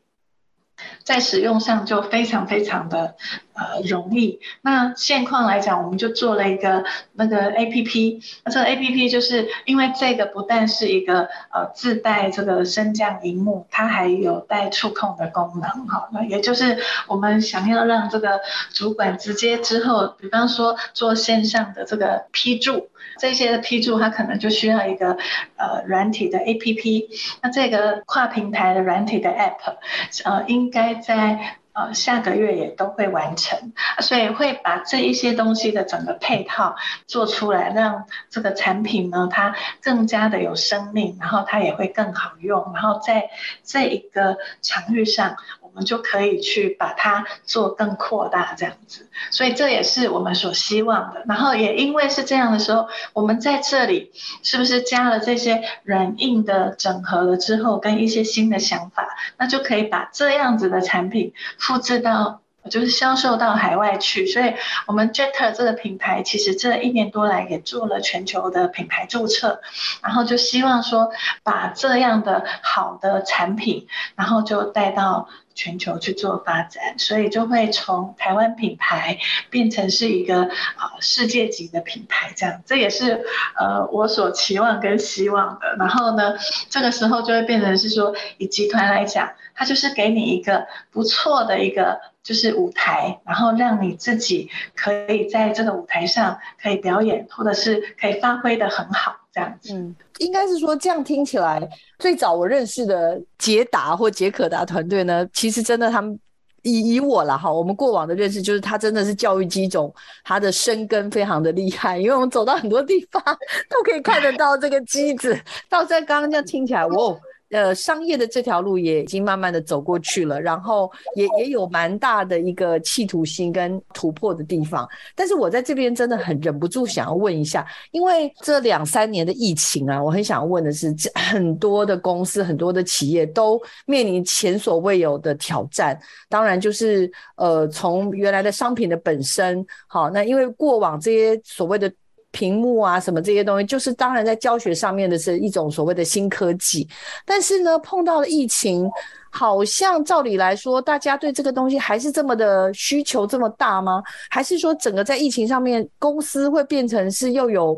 [1.04, 3.14] 在使用上就非常非常的
[3.54, 4.40] 呃容易。
[4.62, 8.22] 那现况来讲，我们就做了一个那个 APP。
[8.44, 16.08] 那这个 APP 就是因为这个不但是一个呃自带这个升降荧幕，它还有带触控的功能哈。
[16.12, 18.40] 那也就是我们想要让这个
[18.72, 22.88] 主管直接之后，比方说做线上的这个批注。
[23.18, 25.18] 这些的批注，它可能就需要一个
[25.56, 27.06] 呃软体的 APP，
[27.42, 29.76] 那这个跨平台的软体的 App，
[30.24, 36.76] 呃，应该在呃下个月也都会完成，所以会把这一些东西的整个配套
[37.06, 43.30] 做出来，让这个产品呢，它更加的有生命，然后它也会更好用，然后在
[43.64, 45.36] 这一个场域上。
[45.84, 51.22] 就可以去把它做更扩大这样子，所以这也是我们所希望的。
[51.26, 54.12] 然后也因为是这样的时候，我们在这里
[54.42, 62.40] 是不是加了这些软硬的整合了之后，跟一些新的想法，那就可以把这样子的产品复制到。
[62.68, 64.52] 就是销售到海外去，所以
[64.86, 69.62] 我们 Jetter 这个品牌其实这一年多来也做了全球的品牌注册，
[70.02, 71.10] 然后就希望说
[71.42, 73.86] 把这样的好的产品，
[74.16, 79.18] 然后就带到全球去做发展，所以就会从台湾品牌
[79.50, 83.24] 变成是一个啊世界级的品牌，这样这也是
[83.58, 85.74] 呃我所期望跟希望的。
[85.76, 86.36] 然后呢，
[86.68, 92.00] 这个时候就会变成是说以集团来讲，它就是给你一个不错的一个。
[92.20, 99.94] 就是舞台，然后让你自己可以在这个舞台上可以表演，或者是可以发挥得很好，这样子。
[100.18, 106.18] 应该是说这样听起来，最早我认识的捷达或捷可达团队呢，其实真的他们
[106.62, 109.92] 以以我啦哈，我们过往的认识就是他真的是教育机种，
[110.24, 113.22] 他的生根非常的厉害，因为我们走到很多地方
[113.70, 115.38] 都可以看得到这个机子。
[115.68, 116.94] 到在刚刚这样听起来，哇！
[116.96, 117.20] 哦
[117.50, 124.86] 呃，商业的这条路也已经慢慢的走过去了，然后也也有蛮大的一个企图心跟突破的地方。
[125.14, 135.98] 但是我在这边真的很忍不住想要问一下，因为这两三年的疫情啊，我很想问的是，很多的公司、很多的企业都面临前所未有的挑战。
[136.28, 141.90] 当然就是呃，从原来的商品的本身，好，那因为过往这些所谓的。
[142.38, 146.88] 屏幕啊，什么这些东西，就是当然在教学上面的是一种所谓的新科技，
[147.26, 148.88] 但是呢，碰到了疫情，
[149.28, 154.00] 好像照理来说，大家对这个东西还是这么的需求这么大吗？
[154.30, 157.76] 还是说整个在疫情上面，公司会变成是又有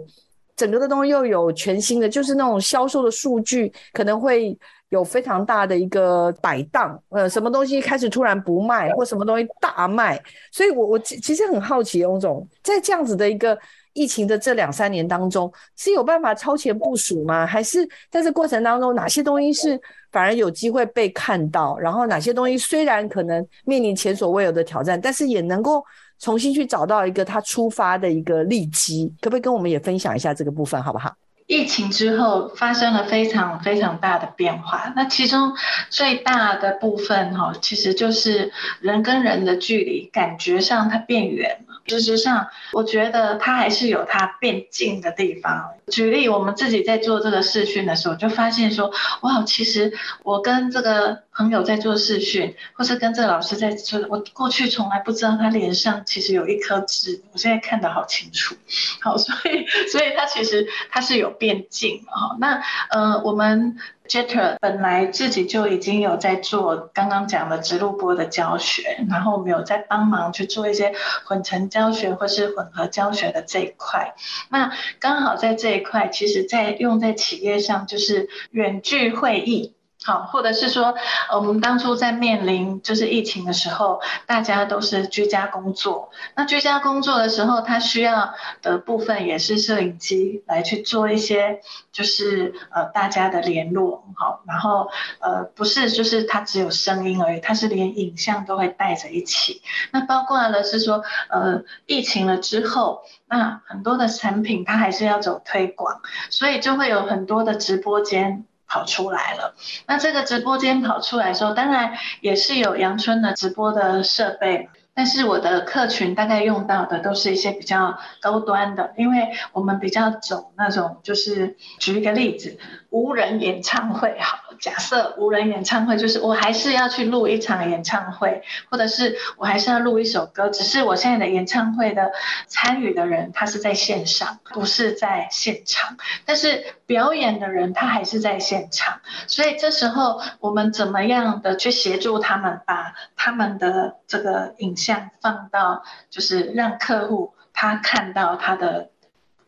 [0.55, 4.55] 整个的东西又有全新的，就是那种销售的数据可能会
[4.91, 10.23] 有非常大的一个摆荡，呃，什么东西开始突然不卖，或什么东西大卖，
[10.53, 13.59] 所以我我其实很好奇，翁总在这样子的一个。
[13.93, 17.47] 疫情的这两三年当中，是有办法超前部署吗？
[17.47, 19.81] 还是在这过程当中，哪些东西是
[20.13, 21.77] 反而有机会被看到？
[21.79, 25.85] 然后哪些东西虽然可能面临前所未有的挑战，但是也能够
[26.19, 29.13] 重新去找到一个它出发的一个利基？
[29.21, 31.15] 可不可以跟我们也分享一下这个部分，好不好？
[31.47, 35.53] 疫情之后发生了非常非常大的变化，那其中
[35.89, 41.65] 最大的部分哈，其实就是人跟人的距离，感觉上它变远。
[41.87, 45.75] 事实上，我觉得它还是有它变近的地方。
[45.91, 58.55] 举例，我们自己在做这个视讯的时候，就发现说，哇，其实我跟这个朋友在做视讯，或是跟这个老师在做，我过去从来不知道他脸上其实有一颗痣，我现在看得好清楚。
[59.03, 62.37] 好，所以，所以他其实他是有变近啊。
[62.39, 63.77] 那呃，我们。
[64.11, 70.93] Jeter 本来自己就已经有在做刚刚讲的直录播的教学，然后我们有在帮忙去做一些
[71.27, 74.17] 混成教学或是混合教学的这一块。
[74.49, 79.75] 那刚好在这一块，其实在用在企业上就是远距会议。
[80.03, 80.95] 好，或者是说，
[81.31, 86.11] 我们当初在面临就是疫情的时候，大家都是居家工作。
[86.35, 88.33] 那居家工作的时候，它需要
[88.63, 91.61] 的部分也是摄影机来去做一些，
[91.93, 94.03] 就是呃大家的联络。
[94.17, 94.89] 好，然后
[95.21, 99.61] 呃不是就是它只有声音而已，它是连影像都会带着一起。
[99.93, 108.47] 那包括了是说，呃疫情了之后，那很多的产品它还是要走推广，所以就会有很多的直播间。
[108.71, 109.55] 跑出来了，
[109.87, 122.61] 那这个直播间跑出来的时候，当然也是有阳春的直播的设备，但是我的客群大概用到的都是一些比较高端的，因为我们比较走那种，就是举一个例子，
[122.91, 124.39] 无人演唱会好。
[124.61, 132.13] 假设无人演唱会，就是我还是要去录一场演唱会，或者是我还是要录一首歌，只是我现在的演唱会的
[132.47, 135.97] 参与的人他是在线上，不是在现场，
[136.27, 148.91] 但是表演的人他还是在现场，所以这时候我们怎么样的去协助他们，把他们的这个影像放到，就是让客户他看到他的。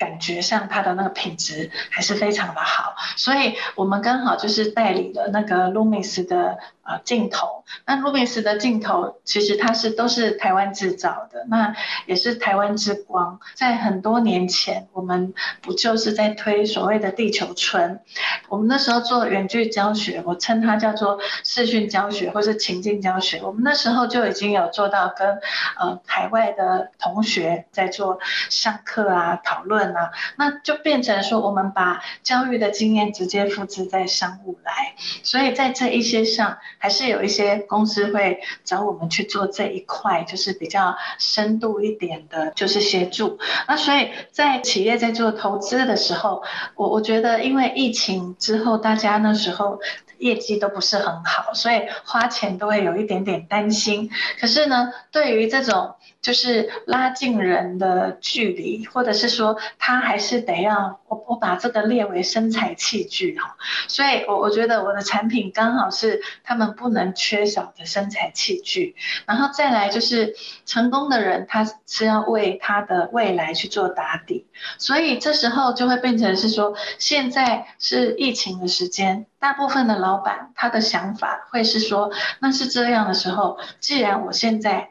[0.03, 6.59] 感觉上它的那个品质还是非常的好，所以我们刚好就是代理了那个 Lumis 的。
[6.83, 11.77] 啊，镜头，那 Lumix 的镜头其实它是都是台湾制造的，那
[12.07, 13.39] 也是台湾之光。
[13.55, 18.01] 在很多年前，我们不就是在推所谓的地球村？
[18.49, 23.41] 我们那时候做远距教学，我称它叫做视讯教学或是情境教学。
[23.45, 25.39] 我们那时候就已经有做到跟
[25.79, 28.19] 呃海外的同学在做
[28.51, 36.59] 上课啊、讨论啊，那就变成说我们把教育的经验直接复制在商务来，所以在这一些上。
[36.83, 43.39] 还是有一些公司会找我们去做这一块，就是比较深度一点的，就是协助。
[43.69, 46.43] 那所以在企业在做投资的时候，
[46.75, 49.79] 我我觉得因为疫情之后，大家那时候
[50.19, 54.11] 业绩都不是很好，所以花钱都会有一点点担心。
[54.41, 63.57] 可是呢，对于这种就是拉近人的距离，或者是说他还是得要我我把这个列为生财器具哈，
[63.89, 68.95] 所以我我觉得我的产品刚好是他们不能缺少的生财器具，
[69.27, 74.47] 然后再来就是成功的人他是要为他的未来去做打底，
[74.79, 84.91] 所以这时候就会变成是说，现在是疫情的时间，大部分的老板他的想法会是说，那是这样的时候，既然我现在。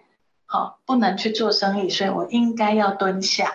[0.53, 3.53] 好，不能去做生意，所以我应该要蹲下。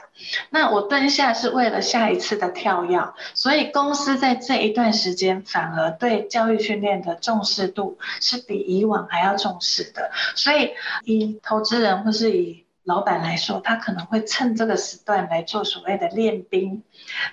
[0.49, 10.11] 那我蹲下是为了下一次的跳跃，所以公司在这一段时间反而对教育训练的重视度是比以往还要重视的。
[10.36, 10.70] 所以
[11.05, 16.82] 以投资人或是以老板来说，他可能会趁这个时段来做所谓的练兵。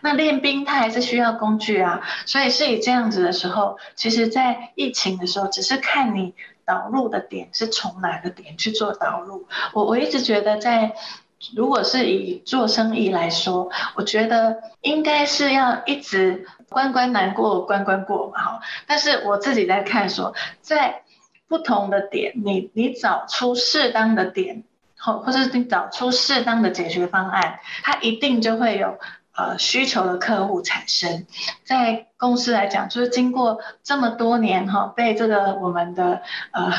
[0.02, 6.34] 那练兵他还是需要工具啊，所以是以这样子的时候，其实在疫情的时候，只是看你。
[6.66, 9.48] 导入的点是从哪个点去做导入？
[9.74, 10.96] 我我一直觉得，在
[11.56, 18.62] 如果是以做生意来说，我觉得应该是要一直关关难过关关过嘛，哈。
[18.88, 21.04] 但是我自己在看说，在
[21.48, 24.64] 不同的点，你你找出适当的点，
[24.98, 28.98] 或或者你找出适当的解决方案，它一定就会有
[29.36, 31.26] 呃需求的客户产生
[31.64, 32.08] 在。
[32.24, 36.22] 公司来讲，就是经过这么多年哈，被这个我们的
[36.52, 36.72] 呃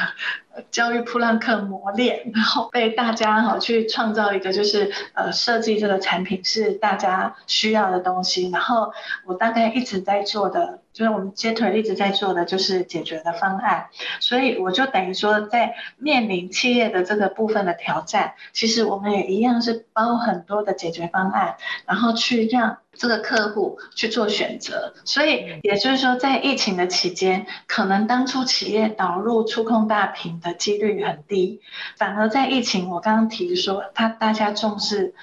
[0.71, 8.95] 教育普朗克磨练，然后被大家哈去创造一个就是呃设计这个产品是大家需要的东西，然后
[9.27, 10.79] 我大概一直在做的。
[10.95, 13.89] 就是我们接腿一直在做的就是解决的方案，
[14.21, 24.95] 所以我就等于说，在面临企业的这个部分的挑战，其实我们也一样是包很多的解决方案，然后去让这个客户去做选择。
[25.05, 31.61] 所以也就是说，在疫情的期间，可能当初企业导入触控大屏的几率很低，
[31.97, 35.15] 反而在疫情，我刚刚提说，他大家重视。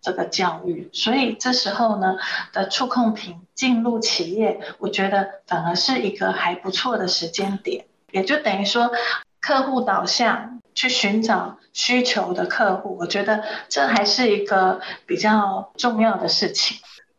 [0.00, 2.16] 这个教育，所以这时候呢
[2.52, 8.92] 的触控屏进入企业，我觉得反而是一个还不错的时间点，也就等于说
[9.40, 16.78] 客户导向去寻找需求的客户，我觉得这还是一个比较重要的事情。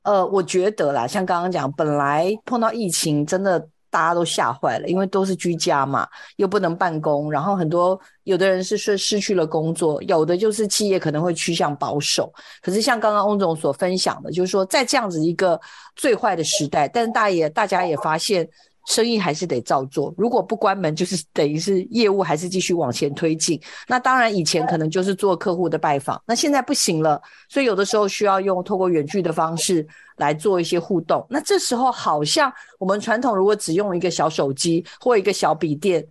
[0.10, 3.68] 呃，我觉得啦，像刚刚讲，本来碰到疫情，真的。
[3.91, 12.32] 大家都吓坏了，因为都是居家嘛，又不能办公，然后很多有的人是是失去了工作，有的就是企业可能会趋向保守。
[12.62, 15.60] 可是像刚刚翁总所分享的，就是说在这样子一个
[15.95, 18.47] 最坏的时代，但是大也大家也发现。
[18.90, 23.62] 生意还是得照做，如果不关门，就是等于是业务还是继续往前推进。
[23.88, 29.88] 那当然，以前可能就是做客户的拜访，那现在不行了，所以有的时候需要用透过远距的方式
[30.18, 31.24] 来做一些互动。
[31.30, 36.04] 那这时候好像我们传统如果只用一个小手机或一个小笔电，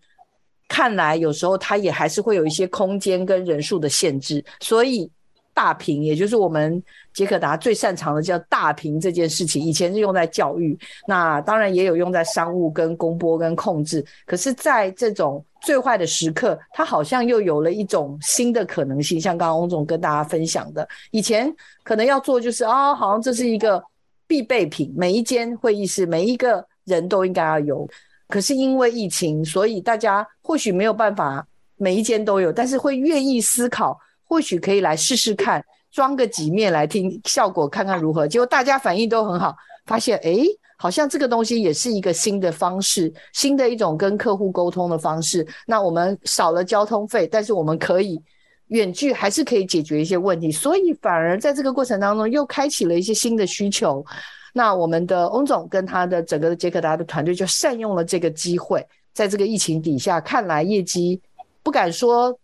[0.68, 5.11] 看来有时候它也还是会有一些空间跟人数的限制，所以。
[5.59, 6.81] 大屏，也就是我们
[7.13, 14.05] 杰克达最擅长的叫大屏这件事情，以前是用在教育，那当然也有用在商务跟公播跟控制。
[14.25, 19.21] 可是，在这种最坏的时刻，它好像又有了一种新的可能性。
[19.21, 21.53] 像刚刚翁总跟大家分享的，以前
[21.83, 23.83] 可能要做就是啊、好像这是一个
[24.29, 27.89] 必备品，每一间会议室每一个人都应该要有。
[28.29, 31.45] 可是因为疫情，所以大家或许没有办法
[31.77, 33.99] 每一间都有，但是会愿意思考。
[34.29, 38.29] 或许可以来试试看，装个几面来听效果，看看如何。
[38.29, 39.57] 结果大家反应都很好，
[39.87, 40.45] 发现诶，
[40.76, 45.47] 好像这个东西也是一个新的方式，新的一种跟客户沟通的方式。
[45.66, 48.20] 那我们少了交通费，但是我们可以
[48.66, 54.05] 远距还是可以解决一些问题，所以反而在这个过程当中又开启了一些新的需求。
[54.53, 61.18] 那我们的翁总跟他的整个的杰克达的团队就善用了这个机会，在这个疫情底下，看来业绩
[61.62, 62.39] 不敢说。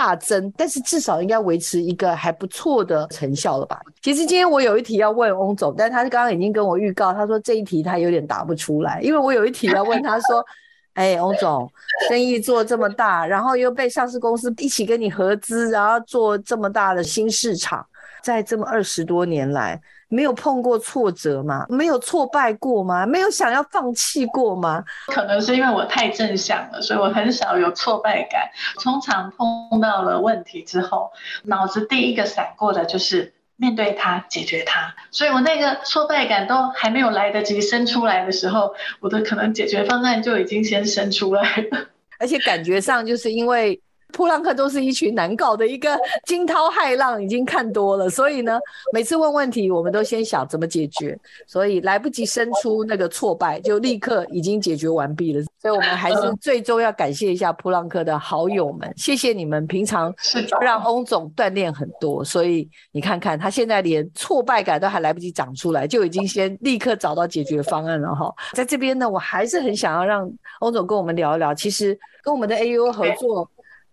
[0.00, 3.78] 大增，但是至少应该维持一个还不错的成效了吧？
[4.00, 10.42] 其实今天我有一题要问翁总，但他刚刚已经跟我预告，他说这一题他有点答不出来，因为我有一题要问他说
[10.96, 11.70] ：“哎，翁总，
[12.08, 17.86] 生意做这么大，然后又被上市公司一起跟你合资，然后做这么大的新市场，
[18.22, 19.78] 在这么二十多年来。”
[20.10, 21.64] 没有碰过挫折吗？
[21.68, 23.06] 没有挫败过吗？
[23.06, 24.84] 没有想要放弃过吗？
[25.06, 28.50] 可能是因为我太正向了，所以我很少有挫败感。
[28.82, 31.10] 通常碰到了问题之后，
[31.44, 34.92] 脑子第一个闪过的就是面对它、解决它。
[35.12, 41.86] 所以我那个挫败感都还没有来得及生出来的时候，我的可能解决方案就已经先生出来了。
[42.18, 43.80] 而且感觉上就是因为。
[44.10, 48.58] 噗浪客都是一群难搞的一个惊涛骇浪，已经看多了，所以呢，
[48.92, 55.42] 每次问问题，我们都先想怎么解决，所以来不及生出那个挫败，就立刻已经解决完毕了。
[55.60, 60.14] 所以，我们还是最终要感谢一下普朗克的好友们，谢谢你们平常
[60.60, 62.24] 让翁总锻炼很多。
[62.24, 68.34] 所以你看看，他现在连挫败感都还来不及长出来，就已经先立刻找到解决方案了哈。
[68.52, 70.30] 在这边呢，我还是很想要让
[70.60, 73.48] 翁总跟我们聊一聊，其实跟我们的 AUO 合作。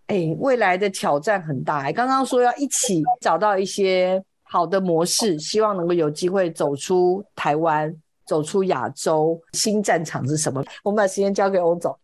[0.08, 1.92] 哎，未来的挑战很大哎。
[1.92, 7.94] 刚刚说要一起找到一些好的模式，希望能够有机会走出台湾，
[8.26, 9.38] 走出亚洲。
[9.52, 10.64] 新战场是什么？
[10.82, 11.96] 我们把时间交给欧总。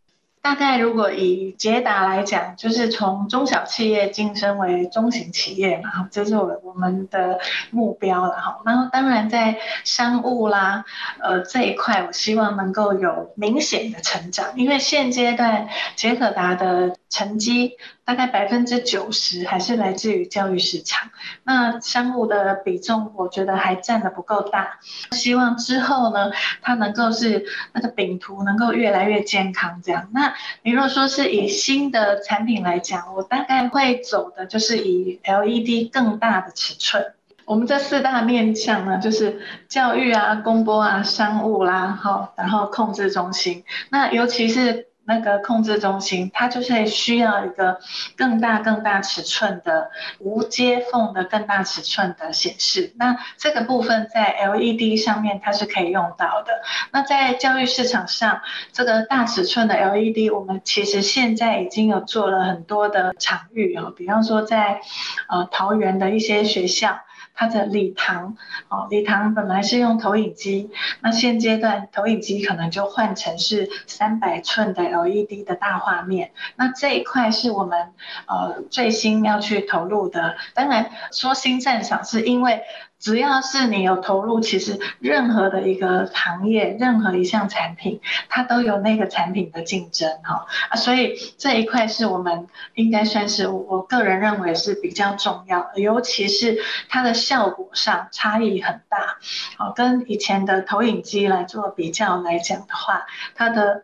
[0.42, 7.40] 大概如果以捷达来讲，就是从中小企业晋升为中型企业嘛，这是我我们的
[7.70, 8.60] 目标了哈。
[8.66, 10.84] 然后当然在商务啦，
[11.22, 17.76] 呃这一块，我希望能够有明显的成长，因为现阶段捷可达的成绩。
[18.06, 21.10] 大概百分之九十还是来自于教育市场，
[21.42, 24.78] 那商务的比重我觉得还占得不够大。
[25.12, 30.10] 希望之后呢，它能够是那个饼图能够越来越健康这样。
[30.12, 37.14] 那你如果说是以新的产品来讲，我大概会走的就是以 LED 更大的尺寸。
[37.46, 43.64] 我们这四大面向呢，就是教育啊、公播啊、商务啦，好，然后控制中心。
[43.90, 47.78] 那尤其是那个控制中心，它就是需要一个
[48.16, 52.92] 更大、更大尺寸的无接缝的更大尺寸的显示。
[52.96, 56.62] 那这个部分在 LED 上面它是可以用到的。
[56.92, 58.40] 那在教育市场上，
[58.72, 64.80] 这个大尺寸的 LED，我们其实现在已经有做了很多的场域哦，比方说在
[65.28, 67.00] 呃桃园的一些学校。
[67.34, 68.36] 它的礼堂，
[68.68, 70.70] 哦，礼堂本来是用投影机，
[71.00, 77.92] 那现阶段投影机可能就换成是三百寸的 LED 的大画面，那这一块是我们
[78.26, 80.36] 呃最新要去投入的。
[80.54, 82.62] 当然说新战场是因为。
[83.04, 88.00] 只要是你有投入，其实任何的一个行业，任何一项产品，
[88.30, 96.56] 它都有那个产品的竞争哈啊，所以这一块是我们应该算是我个人认为是比较重要的，尤其是
[96.88, 99.18] 它的效果上差异很大，
[99.58, 103.82] 哦，跟以前的投影机来做比较来讲的话，它的。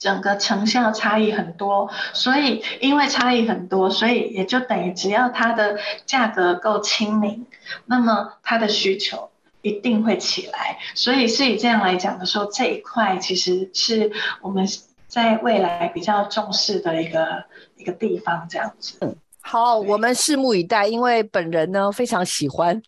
[0.00, 7.46] 整个成效差异很多，所以因为差异很多，所以也就等于只要它的价格够亲民，
[7.84, 9.28] 那么它的需求
[9.60, 10.78] 一定会起来。
[10.94, 14.66] 所以是以这样来讲的时候，这一块其实是我们
[15.06, 17.44] 在未来比较重视的一个
[17.76, 18.96] 一个地方，这样子。
[19.02, 20.86] 嗯，好，我们拭目以待。
[20.86, 22.80] 因为本人呢非常喜欢，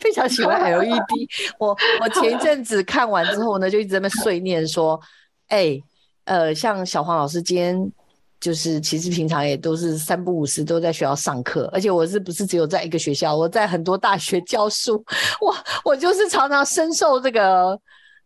[0.00, 1.28] 非常喜欢 LED。
[1.60, 5.00] 我我前一阵子看完之后呢，就一直在那碎念说，
[5.46, 5.84] 哎、欸。
[6.28, 7.92] 呃，像小黄老师今天
[8.38, 13.34] 就是，其实平常也都是三不五时都在学校上课，而且我是不是只有在一个学校？
[13.34, 15.02] 我在很多大学教书，
[15.40, 17.76] 我我就是常常深受这个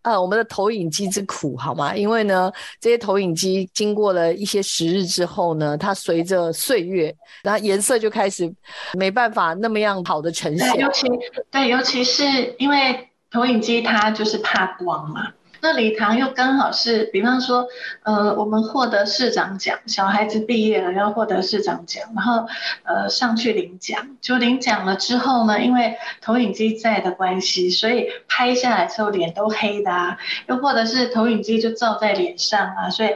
[0.02, 1.96] 呃我们的投影机之苦，好吗？
[1.96, 8.52] 因为呢，这些投影机经过了一些时日之后呢，它随着岁月，然后颜色就开始
[8.98, 10.76] 没办法那么样好的呈现。
[10.78, 11.06] 尤其
[11.50, 15.32] 对，尤其是因为投影机它就是怕光嘛。
[15.62, 17.68] 那礼堂又刚好是，比方说，
[18.02, 22.48] 呃，我们获得市长奖，小孩子毕业了要获得市长奖，然后，
[22.82, 33.10] 呃，上去领奖，就领奖了之后呢，因为投影机在的关系，所以拍下来之后脸都黑的啊，又或者是投影机就照在脸上啊，所以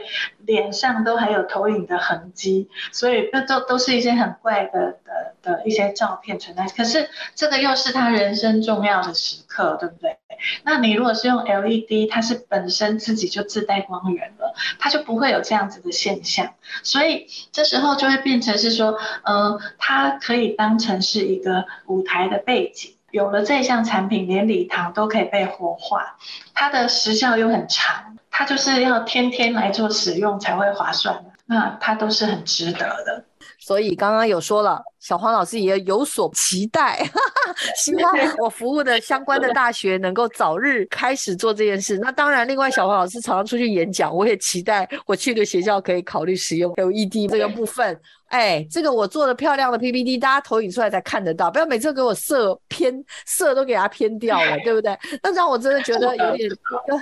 [0.47, 6.65] 脸上都还有投影的痕迹，所以这都都是一些很怪的的的一些照片存在。
[6.75, 10.17] 可是这个又是他人生重要的时刻，对不对？
[10.63, 22.96] 那你如果是用 LED，它是本身自己就自带光源了，它就不会有这样子的现象，所以这时候就会变成是说，呃，它可以当成是一个舞台的背景。
[23.11, 26.17] 有了这项产品，连礼堂都可以被活化，
[26.53, 33.23] 它的时效又很长，它就是要天天来做使用才会划算，那它都是很值得的。
[33.59, 34.83] 所以刚刚有说了。
[34.99, 37.07] 小黄老师也有所期待，
[37.77, 41.97] 希望我服务的相关的大学能够早日开始做这件事。
[41.99, 47.99] 那当然，另外小黄老师常常出去演讲，我也期待我去的学校可以考虑使用 LED 这个部分。
[48.27, 52.93] 哎，这个我做的漂亮的 PPT，大家投影出来才看得到，不要每次给我色偏
[53.25, 54.97] 色都给它偏掉了，对不对？
[55.23, 56.49] 那让我真的觉得有点，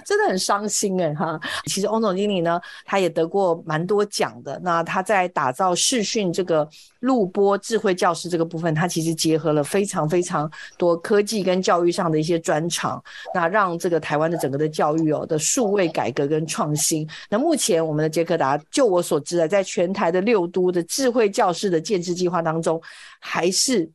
[0.05, 1.39] 真的很伤心哎哈。
[1.65, 4.61] 其实翁总经理呢，他也得过蛮多奖的。
[4.63, 6.67] 那他在打造视讯这个
[7.05, 13.01] 录播智慧教室这个部分，它其实结合了非常非常多科技跟教育上的一些专长，
[13.31, 17.07] 那让这个台湾的整个的教育哦的数位改革跟创新。
[17.29, 22.81] 那目前我们的杰克达，就我所知啊，在全台的六都的智慧教室的建制计划当中，
[23.19, 23.87] 还是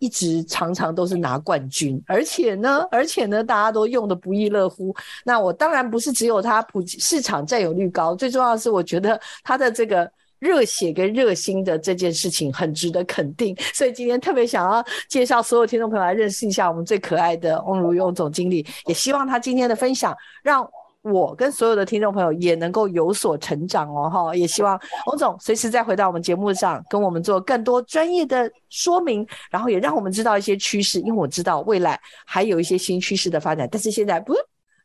[0.00, 4.92] 一直常常都是拿冠军，而且呢，而且呢，大家都用的不亦乐乎。
[5.24, 10.10] 那我当然不是只有它普及市场占有率高，最重要的是我觉得它的这个。
[10.38, 20.68] 热血跟热心的这件事情很值得肯定，所以今天特别想要介绍所有听众朋友来认识一下我们最可爱的翁如玉翁总经理，也希望他今天的分享让
[21.02, 34.34] 我跟所有的听众朋友也能够有所成长哦哈，也希望翁总随时再回到我们节目上跟我们做更多专业的说明，然后也让我们知道一些趋势，因为我知道未来还有一些新趋势的发展，但是现在不。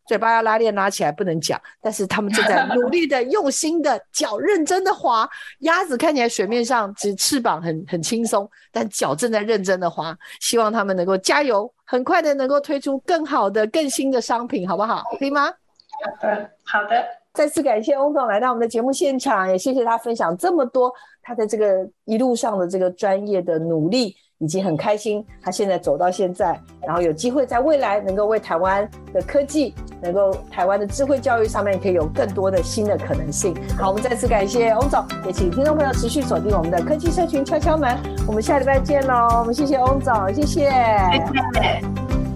[0.07, 5.29] 嘴巴要拉链拉起来不能讲，但是他们正在努力的、用心的、脚认真的滑。
[5.59, 10.17] 鸭子看起来水面上只翅膀很很轻松，但脚正在认真的滑。
[10.39, 15.03] 希望他们能够加油，很快的能够推出更好的、更新的商品，好不好？
[15.17, 15.47] 可以吗？
[15.49, 17.05] 好的，好的。
[17.33, 24.13] 再次感谢翁总来到我们的节目现场，也谢谢他分享这么多他的这个一路上的这个专业的努力。
[24.41, 33.55] 已经很开心，他现在走到现在，然后有机会在未来能够为台湾的科技，能够台湾的智慧教育上面可以有更多的新的可能性。
[33.77, 37.95] 好，我们再次感谢翁总，也请听众朋友持续锁定我们的科技社群敲敲门，
[38.27, 39.39] 我们下礼拜见喽。
[39.39, 40.71] 我们谢谢翁总，谢谢。
[40.71, 42.30] 谢谢。